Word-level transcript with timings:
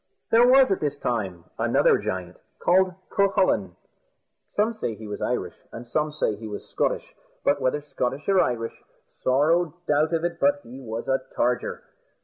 There 0.31 0.47
was 0.47 0.71
at 0.71 0.79
that 0.79 0.99
time 0.99 1.43
another 1.59 1.99
giant, 1.99 2.35
named 2.65 2.95
Cucullin 3.15 3.75
some 4.55 4.73
say 4.73 4.95
he 4.95 5.05
was 5.07 5.21
Irish, 5.21 5.53
and 5.71 5.85
some 5.85 6.11
say 6.11 6.35
he 6.37 6.47
was 6.47 6.67
Scotch 6.67 7.13
but 7.45 7.61
whether 7.61 7.81
Scotch 7.83 8.27
or 8.27 8.39
Irish, 8.41 8.73
sorrow 9.23 9.75
doubt 9.87 10.11
of 10.15 10.23
it 10.25 10.39
but 10.39 10.61
he 10.63 10.79
was 10.81 11.07
a 11.07 11.21
targer. 11.37 11.81